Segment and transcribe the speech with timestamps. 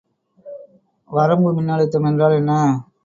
[1.09, 2.53] வரம்பு மின்னழுத்தம் என்றால் என்ன?